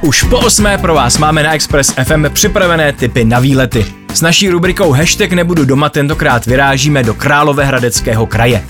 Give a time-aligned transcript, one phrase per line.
[0.00, 3.86] Už po osmé pro vás máme na Express FM připravené typy na výlety.
[4.14, 8.64] S naší rubrikou Hashtag nebudu doma tentokrát vyrážíme do Královéhradeckého kraje.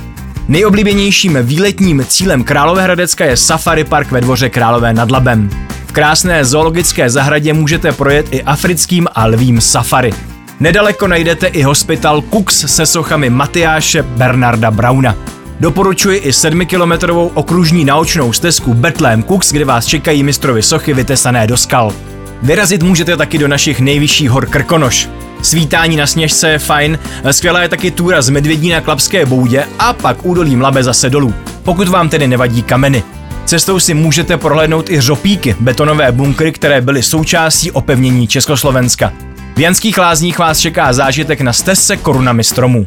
[0.48, 5.50] Nejoblíbenějším výletním cílem Královéhradecka je Safari Park ve dvoře Králové nad Labem.
[5.86, 10.12] V krásné zoologické zahradě můžete projet i africkým a lvým safari.
[10.60, 15.16] Nedaleko najdete i hospital Cooks se sochami Matyáše Bernarda Brauna.
[15.60, 21.56] Doporučuji i 7-kilometrovou okružní naučnou stezku Bethlehem Cooks, kde vás čekají mistrovy sochy vytesané do
[21.56, 21.92] skal.
[22.42, 25.08] Vyrazit můžete taky do našich nejvyšších hor Krkonoš.
[25.42, 26.98] Svítání na sněžce je fajn,
[27.30, 31.34] skvělá je taky túra z Medvědí na Klapské boudě a pak údolí Mlabe zase dolů,
[31.62, 33.02] pokud vám tedy nevadí kameny.
[33.44, 39.12] Cestou si můžete prohlédnout i řopíky, betonové bunkry, které byly součástí opevnění Československa.
[39.56, 42.86] V Janských lázních vás čeká zážitek na stezce korunami stromů.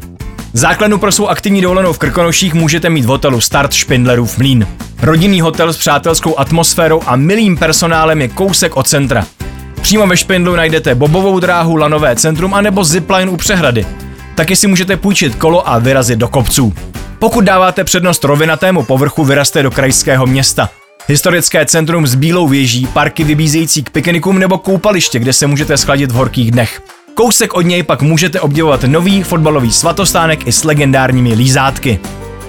[0.54, 4.66] Základnu pro svou aktivní dovolenou v Krkonoších můžete mít v hotelu Start Špindlerův mlín.
[5.02, 9.26] Rodinný hotel s přátelskou atmosférou a milým personálem je kousek od centra.
[9.82, 13.86] Přímo ve Špindlu najdete bobovou dráhu, lanové centrum a nebo zipline u přehrady.
[14.34, 16.74] Taky si můžete půjčit kolo a vyrazit do kopců.
[17.18, 20.70] Pokud dáváte přednost rovinatému povrchu, vyraste do krajského města.
[21.08, 26.12] Historické centrum s bílou věží, parky vybízející k piknikům nebo koupaliště, kde se můžete schladit
[26.12, 26.82] v horkých dnech.
[27.22, 32.00] Kousek od něj pak můžete obdivovat nový fotbalový svatostánek i s legendárními lízátky.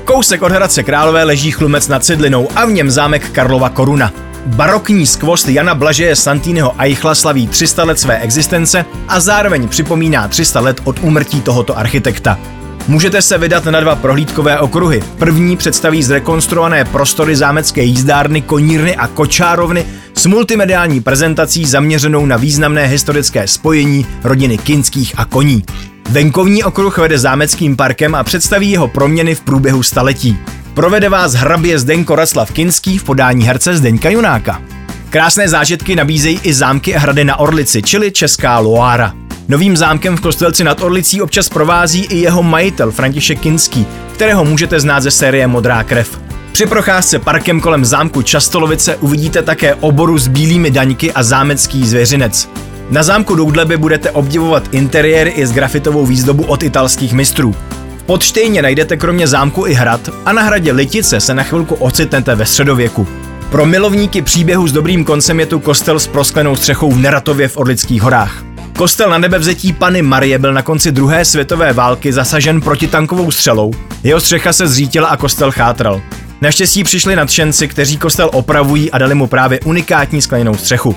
[0.06, 4.14] Kousek od Hradce Králové leží chlumec nad Sedlinou a v něm zámek Karlova Koruna.
[4.46, 10.60] Barokní skvost Jana Blažeje Santýnyho Eichla slaví 300 let své existence a zároveň připomíná 300
[10.60, 12.40] let od úmrtí tohoto architekta.
[12.88, 15.04] Můžete se vydat na dva prohlídkové okruhy.
[15.18, 22.86] První představí zrekonstruované prostory zámecké jízdárny, konírny a kočárovny s multimediální prezentací zaměřenou na významné
[22.86, 25.64] historické spojení rodiny Kinských a koní.
[26.10, 30.38] Venkovní okruh vede zámeckým parkem a představí jeho proměny v průběhu staletí.
[30.74, 34.62] Provede vás hrabě Zdenko Raclav Kinský v podání herce Zdeňka Junáka.
[35.10, 39.14] Krásné zážitky nabízejí i zámky a hrady na Orlici, čili Česká Loára.
[39.48, 44.80] Novým zámkem v Kostelci nad Orlicí občas provází i jeho majitel František Kinský, kterého můžete
[44.80, 46.20] znát ze série Modrá krev.
[46.52, 52.50] Při procházce parkem kolem zámku Častolovice uvidíte také oboru s bílými daňky a zámecký zvěřinec.
[52.90, 57.56] Na zámku Doudleby budete obdivovat interiéry i s grafitovou výzdobu od italských mistrů.
[57.98, 62.36] V Podštejně najdete kromě zámku i hrad a na hradě Litice se na chvilku ocitnete
[62.36, 63.08] ve středověku.
[63.52, 67.58] Pro milovníky příběhu s dobrým koncem je tu kostel s prosklenou střechou v Neratově v
[67.58, 68.53] Orlických horách.
[68.78, 73.72] Kostel na nebevzetí Pany Marie byl na konci druhé světové války zasažen protitankovou střelou.
[74.04, 76.02] Jeho střecha se zřítila a kostel chátral.
[76.42, 80.96] Naštěstí přišli nadšenci, kteří kostel opravují a dali mu právě unikátní skleněnou střechu.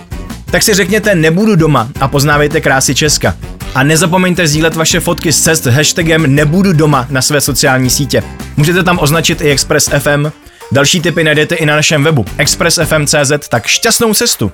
[0.50, 3.36] Tak si řekněte nebudu doma a poznávejte krásy Česka.
[3.74, 8.22] A nezapomeňte sdílet vaše fotky s cest hashtagem nebudu doma na své sociální sítě.
[8.56, 10.26] Můžete tam označit i Express FM.
[10.72, 14.52] Další tipy najdete i na našem webu expressfm.cz, tak šťastnou cestu!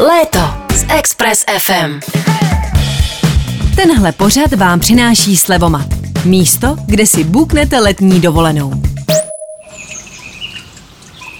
[0.00, 2.29] Léto s Express FM.
[3.86, 5.86] Tenhle pořad vám přináší Slevomat.
[6.24, 8.72] Místo, kde si buknete letní dovolenou.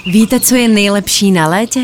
[0.07, 1.81] Víte, co je nejlepší na létě?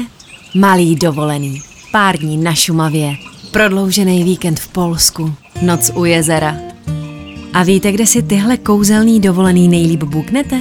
[0.55, 1.63] Malý dovolený.
[1.93, 3.15] Pár dní na Šumavě.
[3.51, 5.35] Prodloužený víkend v Polsku.
[5.63, 6.57] Noc u jezera.
[7.55, 10.57] A víte, kde si tyhle kouzelný dovolený nejlíp buknete?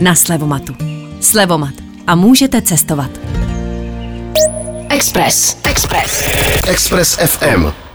[0.00, 0.74] Na Slevomatu.
[1.20, 1.74] Slevomat.
[2.06, 3.10] A můžete cestovat.
[4.88, 5.56] Express.
[5.64, 6.22] Express.
[6.68, 7.87] Express FM.